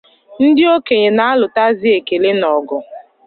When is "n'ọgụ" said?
2.39-2.77